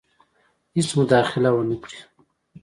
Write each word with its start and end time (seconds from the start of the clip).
هیڅ 0.75 0.89
مداخله 0.99 1.49
ونه 1.53 1.77
کړي. 1.83 1.99